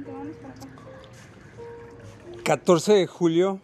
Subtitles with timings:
[0.00, 0.68] Vente, vamos para acá.
[2.44, 3.60] 14 de julio,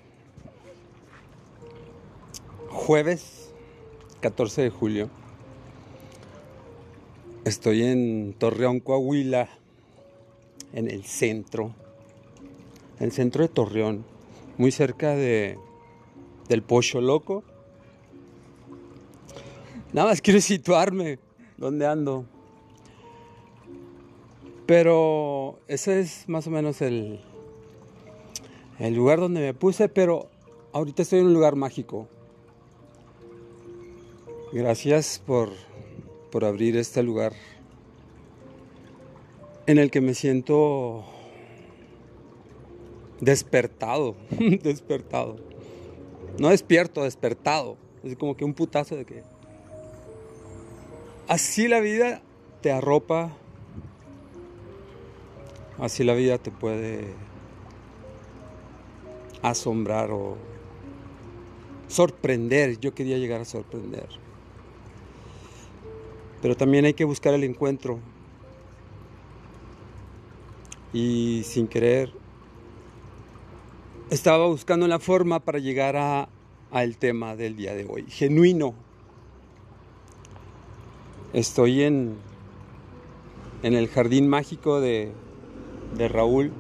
[2.69, 3.55] jueves
[4.21, 5.11] 14 de julio.
[7.45, 9.49] Estoy en Torreón, Coahuila,
[10.72, 11.75] en el centro,
[12.98, 14.05] en el centro de Torreón,
[14.59, 15.59] muy cerca de,
[16.48, 17.45] del Pocho Loco.
[19.93, 21.18] Nada más quiero situarme
[21.57, 22.27] dónde ando.
[24.67, 27.21] Pero ese es más o menos el,
[28.81, 30.29] el lugar donde me puse, pero
[30.73, 32.09] ahorita estoy en un lugar mágico.
[34.53, 35.50] Gracias por,
[36.31, 37.33] por abrir este lugar
[39.67, 41.05] en el que me siento
[43.20, 44.17] despertado,
[44.62, 45.37] despertado.
[46.39, 47.77] No despierto, despertado.
[48.03, 49.23] Es como que un putazo de que...
[51.28, 52.23] Así la vida
[52.61, 53.37] te arropa,
[55.78, 57.12] así la vida te puede
[59.42, 60.37] asombrar o
[61.89, 62.78] sorprender.
[62.81, 64.09] Yo quería llegar a sorprender.
[66.42, 67.98] Pero también hay que buscar el encuentro.
[70.92, 72.12] Y sin querer,
[74.11, 76.29] estaba buscando la forma para llegar a,
[76.70, 78.06] al tema del día de hoy.
[78.08, 78.75] Genuino.
[81.33, 82.14] Estoy en,
[83.62, 85.12] en el jardín mágico de,
[85.95, 86.53] de Raúl.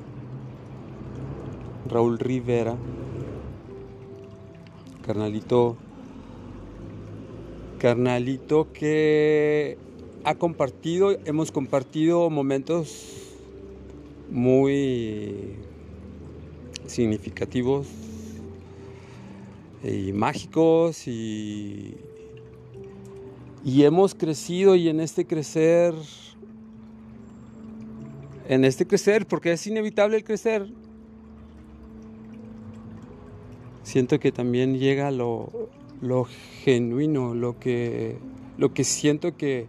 [1.88, 2.76] Raúl Rivera.
[5.04, 5.76] Carnalito
[7.78, 9.78] carnalito que
[10.24, 13.36] ha compartido, hemos compartido momentos
[14.30, 15.54] muy
[16.86, 17.86] significativos
[19.84, 21.94] y mágicos y,
[23.64, 25.94] y hemos crecido y en este crecer,
[28.48, 30.66] en este crecer, porque es inevitable el crecer,
[33.82, 36.26] siento que también llega lo, lo
[36.64, 38.18] genuino, lo que,
[38.58, 39.66] lo que siento que,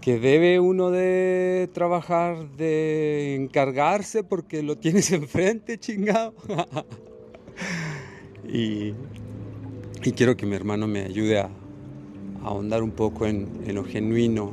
[0.00, 6.34] que debe uno de trabajar, de encargarse porque lo tienes enfrente, chingado.
[8.48, 8.94] y,
[10.02, 11.50] y, quiero que mi hermano me ayude a,
[12.42, 14.52] a ahondar un poco en, en lo genuino.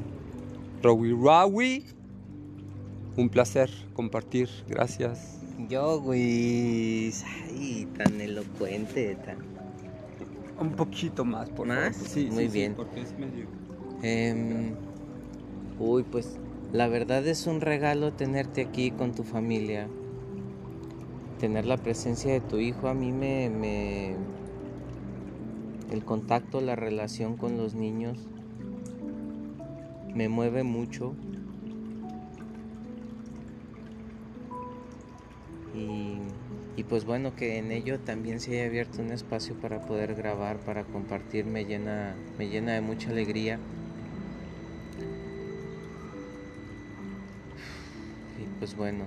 [0.82, 1.86] Rawi Rawi,
[3.20, 5.40] un placer compartir, gracias.
[5.68, 7.12] Yo, güey,
[7.50, 9.38] ay, tan elocuente, tan...
[10.60, 11.96] Un poquito más, por ¿Más?
[11.96, 12.10] favor.
[12.10, 12.74] Sí, Muy sí, sí, bien.
[12.76, 13.46] porque es medio...
[14.02, 14.74] Em,
[15.80, 16.38] uy, pues
[16.72, 19.90] la verdad es un regalo tenerte aquí con tu familia.
[21.40, 24.16] Tener la presencia de tu hijo a mí me, me...
[25.92, 28.18] El contacto, la relación con los niños
[30.14, 31.16] me mueve mucho.
[36.76, 40.58] Y, pues bueno, que en ello también se haya abierto un espacio para poder grabar,
[40.60, 43.60] para compartir, me llena, me llena de mucha alegría.
[48.40, 49.06] Y pues bueno,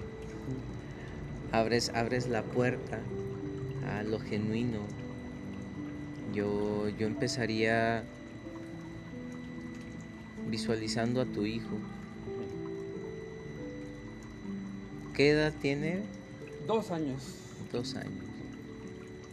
[1.51, 3.01] abres, abres la puerta
[3.87, 4.81] a lo genuino.
[6.35, 8.05] Yo, yo empezaría
[10.49, 11.79] visualizando a tu hijo.
[15.15, 16.03] ¿Qué edad tiene?
[16.67, 17.23] Dos años
[17.73, 18.25] Dos años.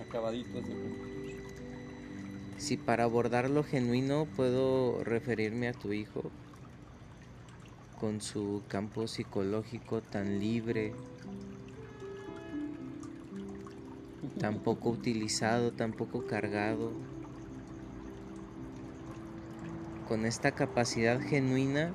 [0.01, 1.09] acabaditos de.
[2.57, 6.31] Si para abordar lo genuino puedo referirme a tu hijo
[7.99, 10.93] con su campo psicológico tan libre,
[14.39, 16.93] tan poco utilizado, tan poco cargado,
[20.07, 21.93] con esta capacidad genuina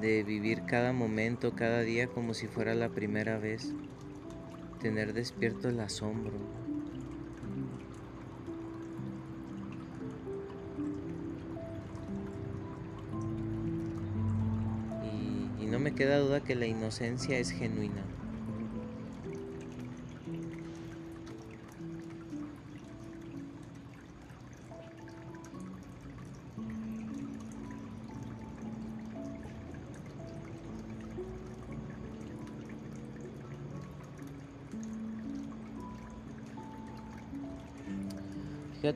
[0.00, 3.74] de vivir cada momento, cada día como si fuera la primera vez,
[4.78, 6.32] tener despierto el asombro.
[15.60, 18.02] Y, no me queda duda que la inocencia es genuina.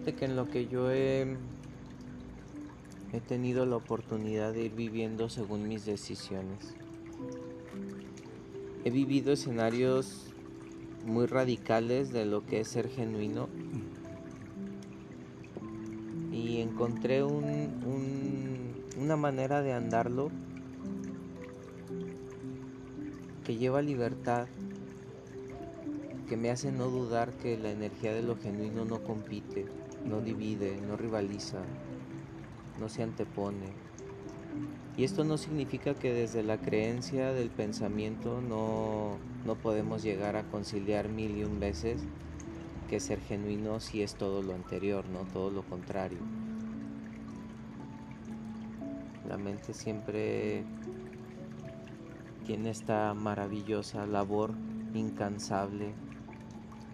[0.05, 1.37] Fíjate que en lo que yo he,
[3.13, 6.75] he tenido la oportunidad de ir viviendo según mis decisiones.
[8.85, 10.27] He vivido escenarios
[11.07, 13.49] muy radicales de lo que es ser genuino
[16.33, 20.33] y encontré un, un- una manera de andarlo
[23.45, 24.49] que lleva libertad,
[26.29, 29.67] que me hace no dudar que la energía de lo genuino no compite,
[30.05, 31.61] no divide, no rivaliza,
[32.81, 33.73] no se antepone.
[34.97, 39.17] Y esto no significa que desde la creencia del pensamiento no,
[39.47, 42.03] no podemos llegar a conciliar mil y un veces
[42.91, 46.19] que ser genuino si es todo lo anterior, no todo lo contrario.
[49.27, 50.65] La mente siempre
[52.45, 54.53] tiene esta maravillosa labor
[54.93, 55.95] incansable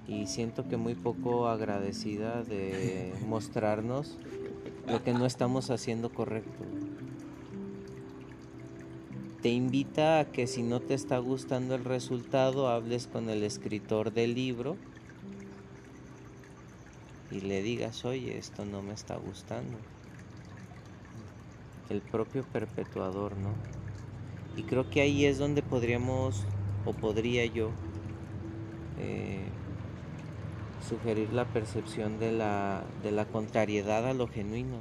[0.08, 4.16] y siento que muy poco agradecida de mostrarnos
[4.88, 6.64] lo que no estamos haciendo correcto.
[9.42, 14.12] Te invita a que si no te está gustando el resultado, hables con el escritor
[14.12, 14.76] del libro
[17.30, 19.76] y le digas, oye, esto no me está gustando.
[21.90, 23.50] El propio perpetuador, ¿no?
[24.56, 26.44] Y creo que ahí es donde podríamos,
[26.84, 27.70] o podría yo,
[28.98, 29.44] eh,
[30.86, 34.80] sugerir la percepción de la, de la contrariedad a lo genuino,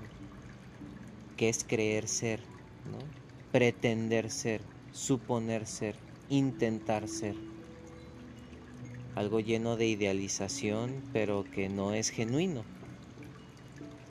[1.35, 2.39] que es creer ser,
[2.91, 2.97] ¿no?
[3.51, 4.61] pretender ser,
[4.91, 5.95] suponer ser,
[6.29, 7.35] intentar ser.
[9.15, 12.63] Algo lleno de idealización, pero que no es genuino.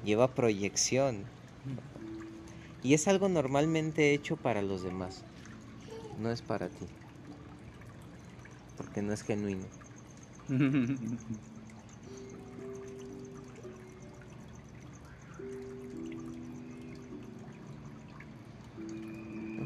[0.05, 1.25] Lleva proyección.
[2.83, 5.25] Y es algo normalmente hecho para los demás
[6.19, 6.87] no es para ti.
[8.77, 9.65] Porque no es genuino.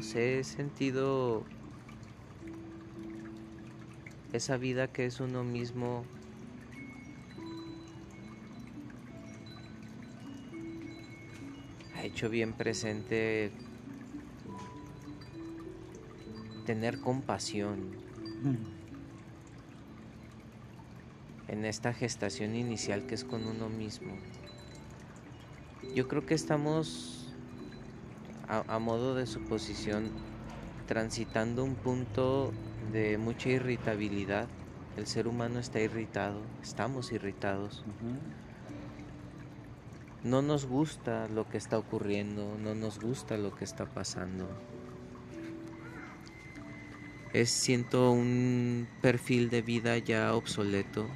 [0.01, 1.45] He sentido
[4.33, 6.03] esa vida que es uno mismo
[11.95, 13.51] ha hecho bien presente
[16.65, 17.91] tener compasión
[21.47, 24.17] en esta gestación inicial que es con uno mismo.
[25.93, 27.20] Yo creo que estamos,
[28.51, 30.09] a, modo de suposición,
[30.87, 32.51] transitando un punto
[32.91, 34.47] de mucha irritabilidad.
[34.97, 37.83] El ser humano está irritado, estamos irritados.
[40.23, 44.47] No nos gusta lo que está ocurriendo, no nos gusta lo que está pasando
[47.33, 51.07] es siento un perfil de vida ya obsoleto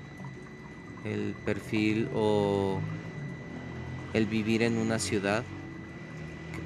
[1.04, 2.80] el perfil o
[4.14, 5.44] el vivir en una ciudad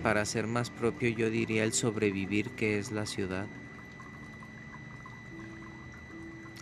[0.04, 3.48] para ser más propio yo diría el sobrevivir que es la ciudad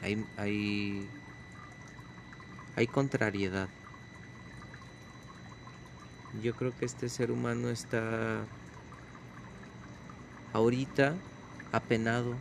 [0.01, 1.07] hay, hay,
[2.75, 3.69] hay contrariedad
[6.41, 8.45] yo creo que este ser humano está
[10.53, 11.15] ahorita
[11.71, 12.35] apenado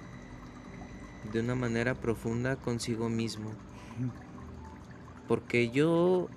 [1.32, 3.52] de una manera profunda consigo mismo.
[5.28, 6.28] Porque yo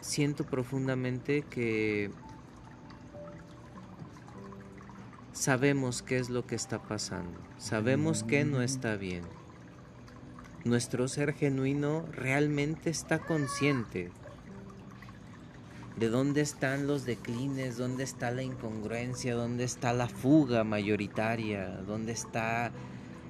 [0.00, 2.10] siento profundamente que
[5.38, 9.22] sabemos qué es lo que está pasando, sabemos que no está bien.
[10.64, 14.10] Nuestro ser genuino realmente está consciente
[15.96, 22.12] de dónde están los declines, dónde está la incongruencia, dónde está la fuga mayoritaria, dónde
[22.12, 22.72] está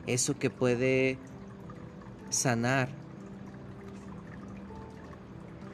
[0.06, 1.18] eso que puede
[2.30, 2.88] sanar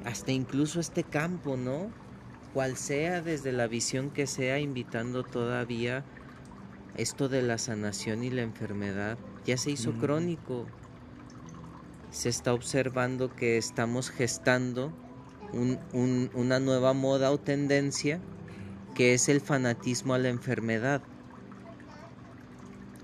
[0.04, 1.90] hasta incluso este campo, ¿no?
[2.52, 6.04] Cual sea desde la visión que sea, invitando todavía
[6.96, 10.66] esto de la sanación y la enfermedad, ya se hizo crónico.
[12.10, 14.92] Se está observando que estamos gestando
[15.52, 18.20] una nueva moda o tendencia
[18.94, 21.02] que es el fanatismo a la enfermedad.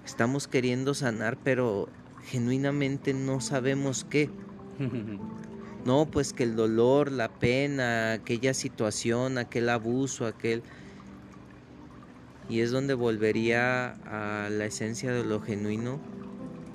[0.05, 1.89] Estamos queriendo sanar, pero
[2.25, 4.31] genuinamente no sabemos qué.
[5.83, 10.63] No, pues que el dolor, la pena, aquella situación, aquel abuso, aquel...
[12.50, 16.00] Y es donde volvería a la esencia de lo genuino.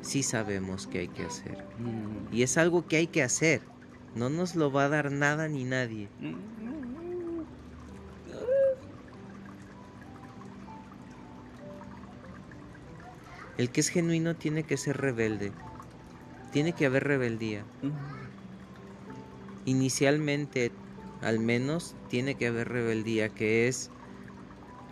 [0.02, 1.66] Sí sabemos qué hay que hacer.
[1.80, 2.34] Mm.
[2.34, 3.62] Y es algo que hay que hacer.
[4.16, 6.08] No nos lo va a dar nada ni nadie.
[6.22, 6.56] Mm.
[13.58, 15.52] El que es genuino tiene que ser rebelde.
[16.52, 17.66] Tiene que haber rebeldía.
[19.66, 20.72] Inicialmente,
[21.22, 23.92] al menos, tiene que haber rebeldía, que es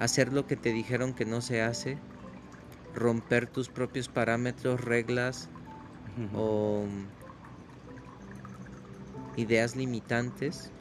[0.03, 1.97] hacer lo que te dijeron que no se hace,
[2.93, 5.49] romper tus propios parámetros, reglas
[6.35, 6.85] o
[9.37, 10.71] ideas limitantes,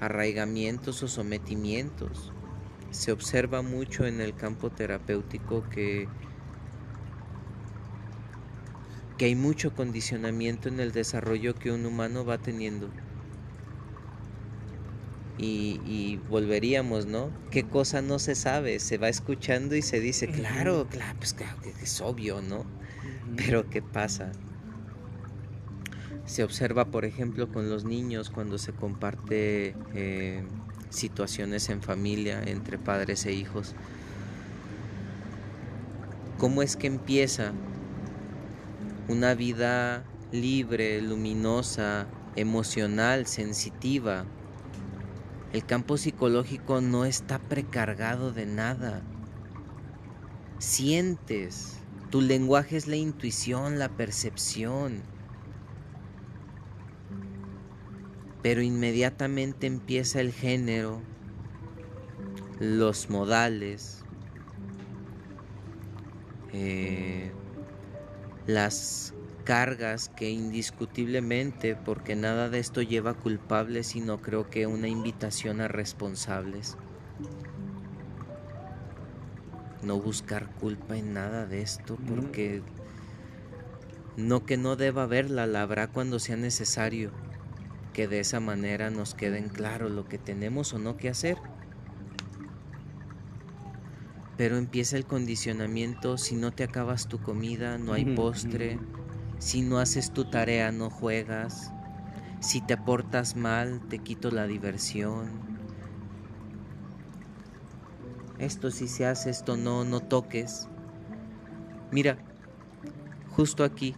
[0.00, 2.32] arraigamientos o sometimientos.
[2.90, 6.08] Se observa mucho en el campo terapéutico que,
[9.18, 12.88] que hay mucho condicionamiento en el desarrollo que un humano va teniendo.
[15.38, 17.30] Y, volveríamos, ¿no?
[17.50, 18.78] ¿Qué cosa no se sabe?
[18.78, 22.64] Se va escuchando y se dice, claro, claro, pues claro que es obvio, ¿no?
[23.36, 24.30] Pero ¿qué pasa?
[26.26, 30.44] Se observa, por ejemplo, con los niños cuando se comparte eh,
[30.90, 33.74] situaciones en familia entre padres e hijos.
[36.38, 37.52] ¿Cómo es que empieza
[39.08, 44.24] una vida libre, luminosa, emocional, sensitiva?
[45.52, 49.02] El campo psicológico no está precargado de nada.
[50.58, 51.78] Sientes.
[52.10, 55.02] Tu lenguaje es la intuición, la percepción.
[58.42, 61.00] pero inmediatamente empieza el género,
[62.58, 64.04] los modales,
[66.52, 67.30] eh,
[68.46, 75.60] las cargas que indiscutiblemente, porque nada de esto lleva culpables, sino creo que una invitación
[75.60, 76.76] a responsables.
[79.82, 82.62] No buscar culpa en nada de esto, porque
[84.16, 87.10] no que no deba haberla, la habrá cuando sea necesario
[87.92, 91.36] que de esa manera nos queden claro lo que tenemos o no que hacer.
[94.36, 98.78] Pero empieza el condicionamiento, si no te acabas tu comida, no hay postre,
[99.42, 101.72] si no haces tu tarea, no juegas,
[102.38, 105.30] si te portas mal, te quito la diversión.
[108.38, 110.68] Esto si se hace, esto no, no toques.
[111.90, 112.18] Mira,
[113.30, 113.96] justo aquí,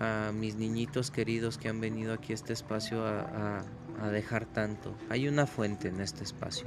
[0.00, 3.64] a mis niñitos queridos que han venido aquí a este espacio a,
[4.10, 4.96] dejar tanto.
[5.10, 6.66] Hay una fuente en este espacio,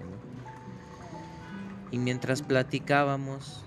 [1.92, 3.65] Y mientras platicábamos,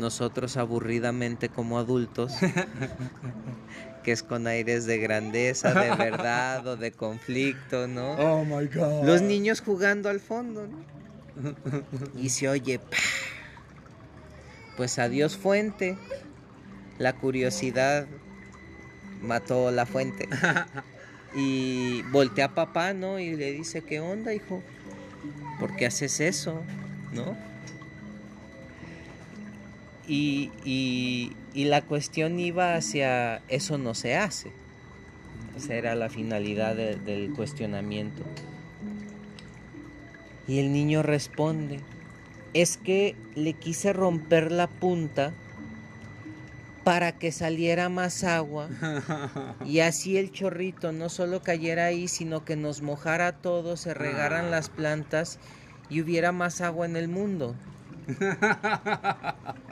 [0.00, 2.32] nosotros aburridamente como adultos,
[4.02, 8.12] que es con aires de grandeza, de verdad o de conflicto, ¿no?
[8.14, 9.04] Oh my God.
[9.04, 10.66] Los niños jugando al fondo,
[12.16, 12.80] Y se oye,
[14.76, 15.96] pues adiós fuente,
[16.98, 18.06] la curiosidad
[19.22, 20.28] mató la fuente.
[21.34, 23.18] y voltea a papá, ¿no?
[23.18, 24.62] Y le dice, ¿qué onda, hijo?
[25.58, 26.62] ¿Por qué haces eso?
[27.12, 27.36] ¿No?
[30.12, 30.50] Y,
[31.54, 34.50] y, la cuestión iba hacia eso no se hace.
[35.56, 38.24] Esa era la finalidad del cuestionamiento.
[40.48, 41.78] Y el niño responde,
[42.54, 45.32] es que le quise romper la punta
[46.82, 48.68] para que saliera más agua
[49.64, 54.46] y así el chorrito no solo cayera ahí, sino que nos mojara todo, se regaran
[54.46, 54.50] ah.
[54.50, 55.38] las plantas
[55.88, 57.54] y hubiera más agua en el mundo.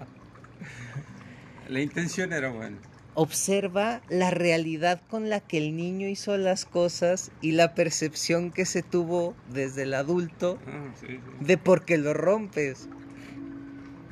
[1.68, 2.78] La intención era buena.
[3.14, 8.64] Observa la realidad con la que el niño hizo las cosas y la percepción que
[8.64, 10.92] se tuvo desde el adulto ah,
[11.40, 12.88] de por qué lo rompes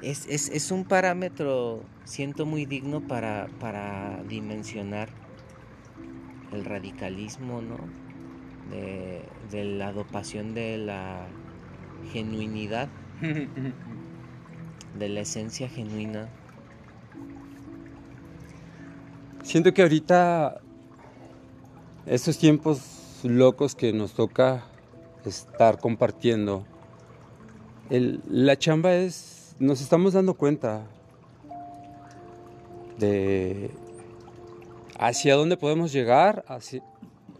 [0.02, 5.08] es, es, es, un parámetro, siento muy digno para, para dimensionar
[6.52, 7.78] el radicalismo, ¿no?
[8.70, 11.26] De, de, la dopación de la
[12.12, 12.88] genuinidad,
[14.98, 16.28] de la esencia genuina.
[19.46, 20.60] Siento que ahorita,
[22.04, 24.64] estos tiempos locos que nos toca
[25.24, 26.64] estar compartiendo,
[27.88, 30.82] la chamba es nos estamos dando cuenta
[32.98, 33.70] de
[34.98, 36.44] hacia dónde podemos llegar,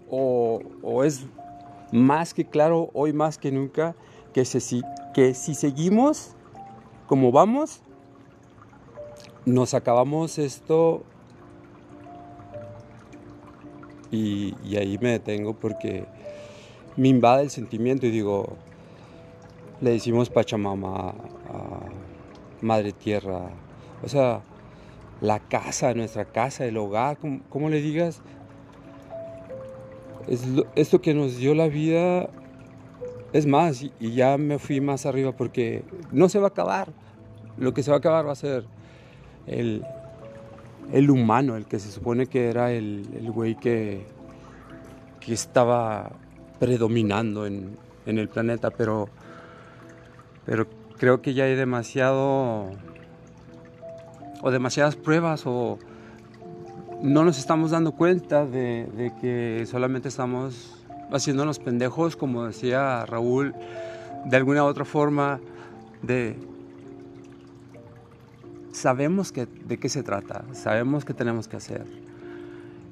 [0.09, 0.63] o,
[1.03, 1.27] es
[1.91, 3.97] más que claro hoy más que nunca
[4.33, 4.45] que,
[5.13, 6.37] que si seguimos
[7.09, 7.81] como vamos,
[9.45, 11.03] nos acabamos esto
[14.17, 16.05] y, ahí me detengo porque
[16.97, 18.57] me invade el sentimiento y digo,
[19.81, 21.81] le decimos Pachamama a
[22.61, 23.51] Madre Tierra,
[24.03, 24.43] o sea,
[25.21, 27.19] la casa, nuestra casa, el hogar,
[27.49, 28.23] como, le digas,
[30.27, 30.45] es
[30.75, 32.29] esto que nos dio la vida,
[33.33, 36.93] es más, y, ya me fui más arriba porque no se va a acabar,
[37.59, 38.65] lo que se va a acabar va a ser
[39.47, 39.85] el,
[40.93, 44.07] el humano, el que se supone que era el, el güey que,
[45.21, 46.13] que estaba
[46.59, 47.77] predominando en,
[48.07, 49.09] en el planeta, pero,
[50.45, 50.67] pero
[50.99, 52.71] creo que ya hay demasiado
[54.43, 55.79] o demasiadas pruebas o
[57.03, 63.55] no nos estamos dando cuenta de, que solamente estamos haciéndonos pendejos, como decía Raúl,
[64.25, 65.41] de alguna u otra forma
[66.03, 66.37] de
[68.77, 71.85] sabemos que, de qué se trata, sabemos qué tenemos que hacer.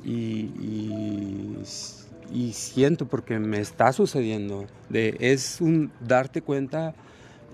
[0.04, 0.50] Y,
[2.32, 6.94] y, siento porque me está sucediendo, de, es un darte cuenta,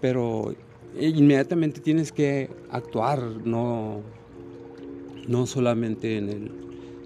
[0.00, 0.54] pero
[0.98, 4.00] inmediatamente tienes que actuar, no,
[5.28, 6.50] no solamente en el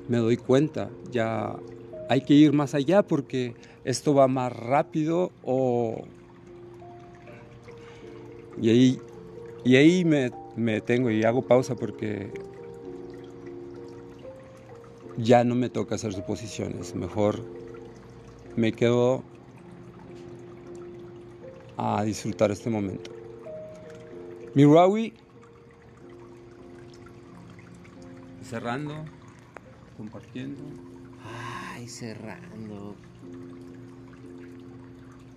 [0.08, 1.56] me doy cuenta, ya
[2.08, 3.54] hay que ir más allá porque
[3.84, 6.04] esto va más rápido o...
[8.60, 8.98] Y ahí,
[9.64, 12.32] y ahí me me detengo y hago pausa porque
[15.16, 16.94] ya no me toca hacer suposiciones.
[16.94, 17.44] Mejor
[18.56, 19.22] me quedo
[21.76, 23.10] a disfrutar este momento.
[24.54, 25.12] Mi Rawi,
[28.42, 28.94] cerrando,
[29.96, 30.62] compartiendo.
[31.72, 32.94] Ay, cerrando.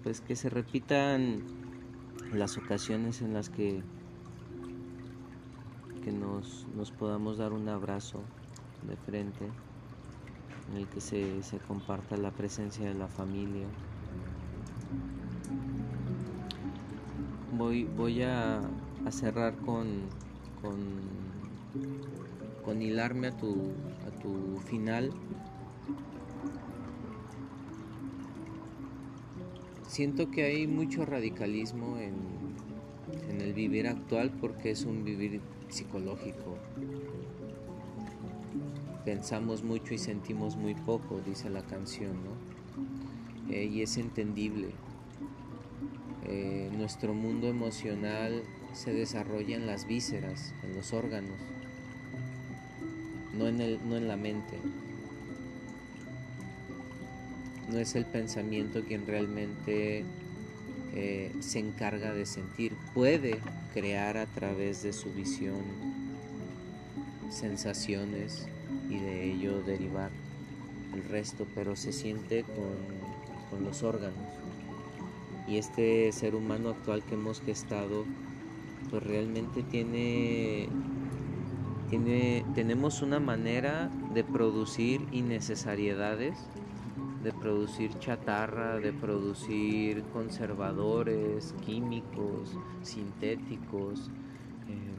[0.03, 1.41] Pues que se repitan
[2.31, 3.81] las ocasiones en las que
[6.08, 8.22] que nos, podamos dar un abrazo
[8.88, 9.46] de frente,
[10.72, 13.68] en el que se, comparta la presencia de la familia.
[17.58, 18.62] Voy, voy a,
[19.10, 20.04] cerrar con,
[20.62, 20.78] con,
[22.64, 23.74] con hilarme a tu,
[24.08, 25.12] a tu final.
[29.90, 32.16] Siento que hay mucho radicalismo en,
[33.30, 36.57] en el vivir actual porque es un vivir psicológico.
[39.05, 43.53] Pensamos mucho y sentimos muy poco, dice la canción, ¿no?
[43.53, 44.69] Eh, y es entendible.
[46.25, 48.43] Eh, nuestro mundo emocional
[48.74, 51.39] se desarrolla en las vísceras, en los órganos,
[53.38, 54.57] no en, el, no en la mente.
[57.69, 60.03] No es el pensamiento quien realmente
[61.00, 62.74] eh, se encarga de sentir.
[62.96, 63.39] Puede
[63.72, 65.62] crear a través de su visión
[67.30, 68.48] sensaciones
[68.89, 70.10] y de ello derivar
[70.95, 74.17] el resto, pero se siente con, los órganos.
[75.48, 78.06] Y este ser humano actual que hemos gestado,
[78.89, 80.67] pues realmente tiene,
[81.91, 86.39] tiene, tenemos una manera de producir innecesariedades
[87.28, 94.10] de producir chatarra, de producir conservadores, químicos, sintéticos,
[94.70, 94.96] em,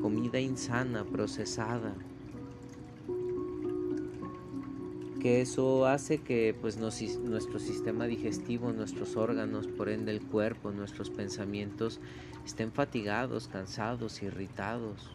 [0.00, 1.96] comida insana, procesada.
[5.20, 11.10] Que eso hace que pues, nuestro sistema digestivo, nuestros órganos, por ende el cuerpo, nuestros
[11.10, 11.98] pensamientos
[12.44, 15.10] estén fatigados, cansados, irritados.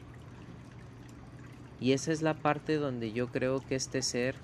[1.80, 4.36] Y esa es la parte donde yo creo que este ser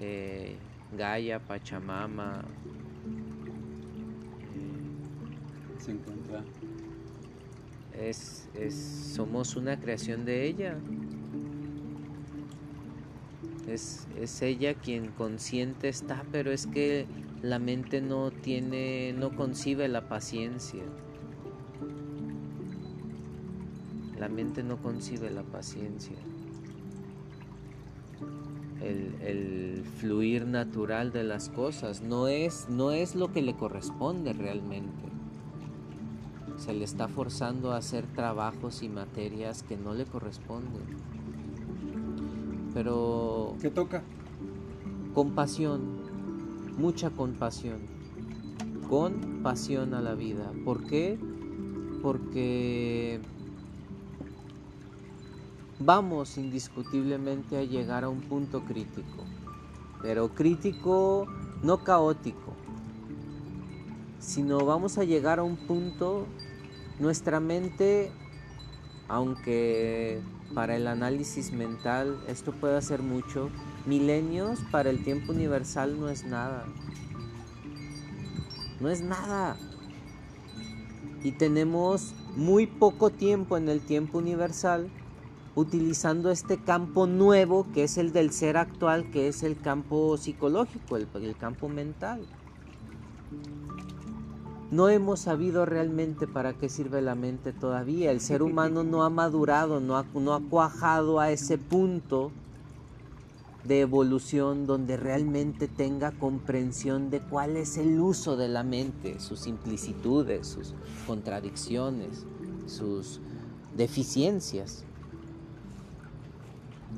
[0.00, 0.56] eh,
[0.96, 2.42] Gaia, Pachamama.
[4.54, 6.42] Eh, se encuentra.
[7.92, 8.74] Es, es,
[9.14, 10.78] somos una creación de ella.
[13.68, 17.06] Es, es, ella quien consciente está, pero es que
[17.42, 20.82] la mente no tiene, no concibe la paciencia.
[24.18, 26.16] La mente no concibe la paciencia
[28.82, 35.08] el, fluir natural de las cosas, no es, no es lo que le corresponde realmente.
[36.56, 40.82] Se le está forzando a hacer trabajos y materias que no le corresponden.
[42.74, 43.56] Pero...
[43.60, 44.02] ¿Qué toca?
[45.14, 46.00] Compasión,
[46.78, 47.80] mucha compasión,
[48.88, 50.52] con pasión a la vida.
[50.64, 51.18] ¿Por qué?
[52.02, 53.20] Porque
[55.80, 59.24] vamos indiscutiblemente a llegar a un punto crítico,
[60.02, 61.26] pero crítico
[61.62, 62.54] no caótico,
[64.18, 66.26] sino vamos a llegar a un punto,
[66.98, 68.12] nuestra mente,
[69.08, 70.20] aunque
[70.54, 73.50] para el análisis mental esto puede hacer mucho,
[73.86, 76.66] milenios para el tiempo universal no es nada.
[78.80, 79.56] No es nada.
[81.22, 84.90] Y tenemos muy poco tiempo en el tiempo universal
[85.60, 90.96] utilizando este campo nuevo que es el del ser actual, que es el campo psicológico,
[90.96, 92.20] el, campo mental.
[94.70, 98.10] No hemos sabido realmente para qué sirve la mente todavía.
[98.10, 102.30] El ser humano no ha madurado, no ha, no ha cuajado a ese punto
[103.64, 109.40] de evolución donde realmente tenga comprensión de cuál es el uso de la mente, sus
[109.40, 110.74] simplicitudes, sus
[111.06, 112.24] contradicciones,
[112.66, 113.20] sus
[113.76, 114.84] deficiencias.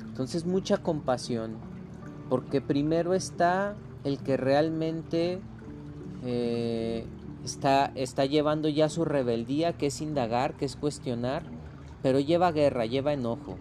[0.07, 1.55] Entonces mucha compasión,
[2.29, 5.39] porque primero está el que realmente
[6.23, 7.05] eh,
[7.43, 11.43] está, está llevando ya su rebeldía, que es indagar, que es cuestionar,
[12.01, 13.57] pero lleva guerra, lleva enojo.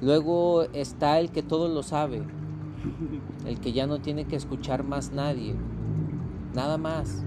[0.00, 2.22] Luego está el que todo lo sabe,
[3.46, 5.54] el que ya no tiene que escuchar más nadie,
[6.54, 7.24] nada más.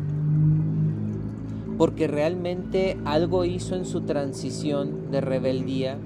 [1.77, 5.97] Porque realmente algo hizo en su transición de rebeldía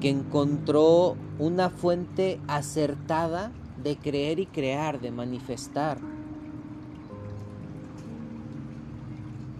[0.00, 5.98] que encontró una fuente acertada de creer y crear, de manifestar.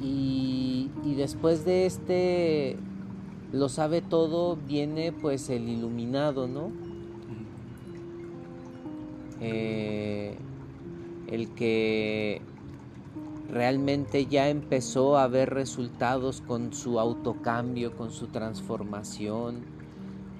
[0.00, 2.76] Y, después de este
[3.50, 6.70] lo sabe todo, viene pues el iluminado, ¿no?
[9.40, 10.36] Eh,
[11.28, 12.40] el que
[13.50, 19.64] realmente ya empezó a ver resultados con su autocambio, con su transformación,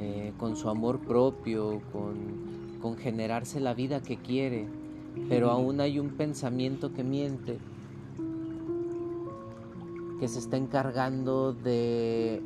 [0.01, 4.67] eh, con su amor propio, con, con generarse la vida que quiere,
[5.29, 7.59] pero aún hay un pensamiento que miente
[10.19, 12.43] que se está encargando de...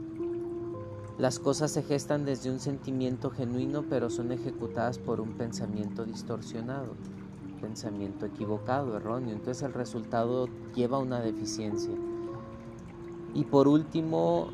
[1.18, 6.94] Las cosas se gestan desde un sentimiento genuino, pero son ejecutadas por un pensamiento distorsionado,
[7.60, 9.34] pensamiento equivocado, erróneo.
[9.34, 11.92] Entonces el resultado lleva una deficiencia.
[13.34, 14.48] Y por último,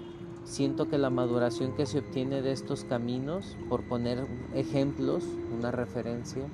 [0.49, 5.25] siento que la maduración que se obtiene de estos caminos, por poner ejemplos,
[5.57, 6.45] una referencia,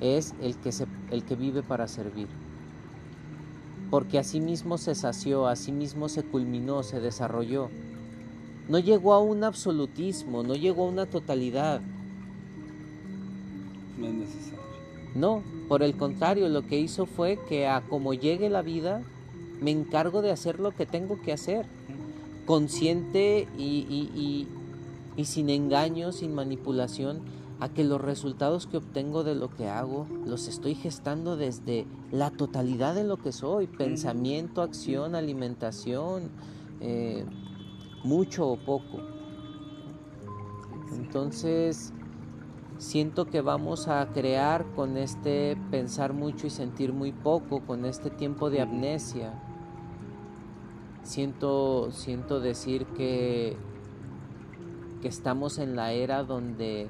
[0.00, 2.28] es el que, se, el que vive para servir
[3.92, 7.68] porque asimismo se sació, asimismo se culminó, se desarrolló.
[8.66, 11.82] No llegó a un absolutismo, no llegó a una totalidad.
[13.98, 14.60] No es necesario.
[15.14, 19.02] No, por el contrario, lo que hizo fue que a como llegue la vida,
[19.60, 21.66] me encargo de hacer lo que tengo que hacer,
[22.46, 24.46] consciente y,
[25.16, 27.22] y sin engaño, sin manipulación
[27.62, 32.30] a que los resultados que obtengo de lo que hago los estoy gestando desde la
[32.30, 36.30] totalidad de lo que soy, pensamiento, acción, alimentación,
[36.80, 37.24] eh,
[38.02, 38.98] mucho o poco.
[40.92, 41.92] Entonces,
[42.78, 48.10] siento que vamos a crear con este pensar mucho y sentir muy poco, con este
[48.10, 49.40] tiempo de amnesia.
[51.02, 53.56] Siento, siento decir que,
[55.00, 56.88] que estamos en la era donde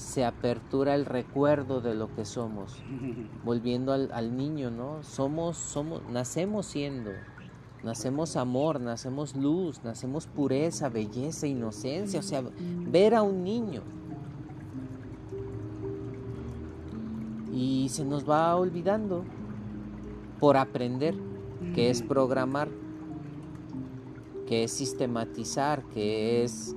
[0.00, 2.82] se apertura el recuerdo de lo que somos.
[3.44, 5.02] Volviendo al, niño, ¿no?
[5.02, 7.10] Somos, somos, nacemos siendo,
[7.84, 13.82] nacemos amor, nacemos luz, nacemos pureza, belleza, inocencia, o sea, ver a un niño.
[17.52, 19.24] Y se nos va olvidando
[20.38, 21.14] por aprender,
[21.74, 22.68] que es programar,
[24.50, 26.74] que es sistematizar, que es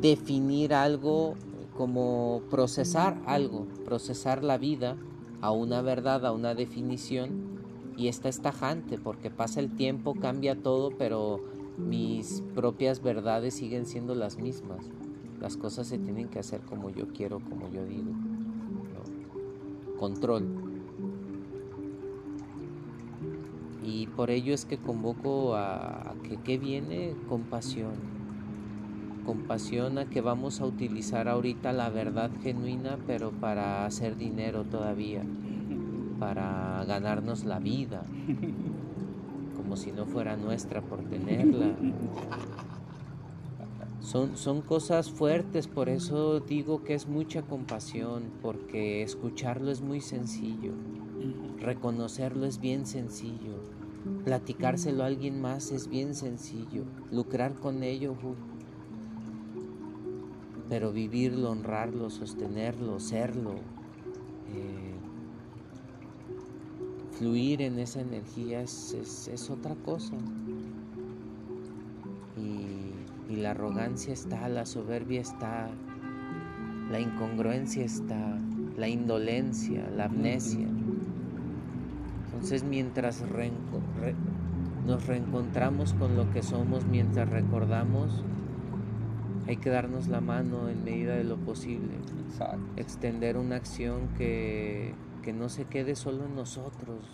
[0.00, 1.34] definir algo
[1.76, 4.96] como procesar algo, procesar la vida
[5.42, 7.60] a una verdad, a una definición,
[7.94, 11.44] y esta es tajante porque pasa el tiempo, cambia todo, pero
[11.76, 14.86] mis propias verdades siguen siendo las mismas.
[15.42, 18.12] Las cosas se tienen que hacer como yo quiero, como yo digo.
[19.98, 20.69] Control.
[23.82, 28.20] Y por ello es que convoco a, que ¿qué viene compasión
[29.30, 35.22] compasión a que vamos a utilizar ahorita la verdad genuina, pero para hacer dinero todavía,
[36.18, 38.02] para ganarnos la vida,
[39.56, 41.76] como si no fuera nuestra por tenerla.
[44.00, 50.00] Son, son cosas fuertes, por eso digo que es mucha compasión, porque escucharlo es muy
[50.00, 50.72] sencillo,
[51.60, 53.59] reconocerlo es bien sencillo,
[54.24, 58.14] platicárselo a alguien más es bien sencillo, lucrar con ello,
[60.68, 63.54] pero vivirlo, honrarlo, sostenerlo, serlo,
[64.54, 64.94] eh,
[67.18, 70.16] fluir en esa energía es, otra cosa.
[73.28, 75.70] Y la arrogancia está, la soberbia está,
[76.90, 78.38] la incongruencia está,
[78.76, 80.66] la indolencia, la amnesia.
[82.40, 83.22] Entonces mientras
[84.86, 88.24] nos reencontramos con lo que somos, mientras recordamos,
[89.46, 91.90] hay que darnos la mano en medida de lo posible.
[92.76, 94.94] Extender una acción que,
[95.36, 97.04] no se quede solo en nosotros.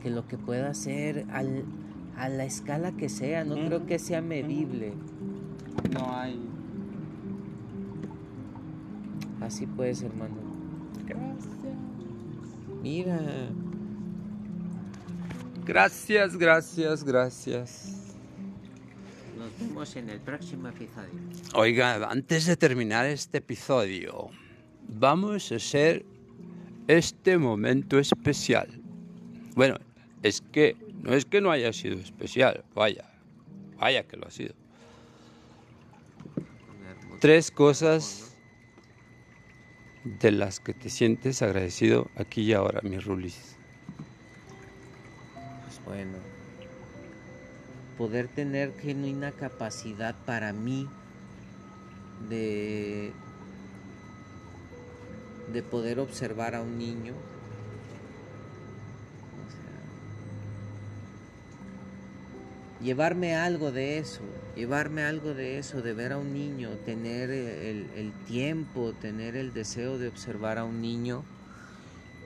[0.00, 4.94] Que lo que pueda hacer a la escala que sea, no creo que sea medible.
[5.92, 6.40] No hay.
[9.42, 10.36] Así puedes, hermano.
[11.06, 11.58] Gracias.
[12.82, 13.20] Mira.
[15.68, 18.08] Gracias, gracias, gracias
[19.58, 21.10] vemos en el próximo episodio.
[21.54, 24.30] Oiga, antes de terminar este episodio,
[24.88, 26.04] vamos a hacer
[26.86, 28.68] este momento especial.
[29.54, 29.76] Bueno,
[30.22, 33.04] es que no es que no haya sido especial, vaya,
[33.78, 34.54] vaya que lo ha sido.
[37.20, 38.36] Tres cosas
[40.04, 43.57] de las que te sientes agradecido aquí y ahora, mi Rulis.
[45.88, 46.18] Bueno,
[47.96, 50.86] poder tener genuina capacidad para mí
[52.28, 53.10] de,
[55.50, 57.14] de poder observar a un niño.
[62.82, 64.20] llevarme algo de eso,
[64.54, 69.98] llevarme algo de eso, de ver a un niño, tener el, tiempo, tener el deseo
[69.98, 71.24] de observar a un niño.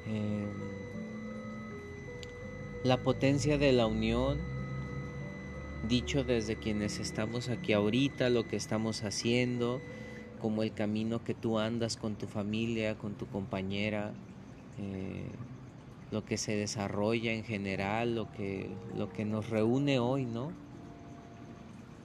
[0.07, 0.82] Em,
[2.85, 4.39] la potencia de la unión,
[5.89, 9.81] dicho desde quienes estamos aquí ahorita, lo que estamos haciendo,
[10.41, 14.13] como el camino que tú andas con tu familia, con tu compañera,
[14.81, 15.27] eh,
[16.11, 20.51] lo que se desarrolla en general, lo que, lo que nos reúne hoy, ¿no?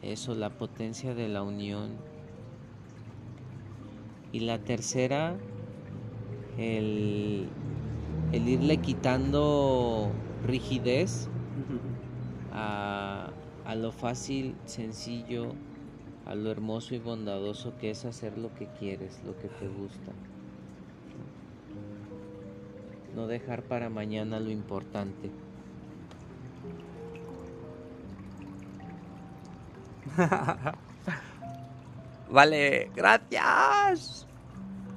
[0.03, 1.89] Eso, la potencia de la unión.
[4.31, 5.35] Y la tercera,
[6.59, 7.47] el,
[8.31, 10.11] el irle quitando
[10.45, 11.27] rigidez
[12.53, 13.29] a,
[13.65, 15.51] a lo fácil, sencillo,
[16.25, 20.11] a lo hermoso y bondadoso que es hacer lo que quieres, lo que te gusta.
[23.15, 25.31] No dejar para mañana lo importante.
[32.29, 34.26] vale, gracias.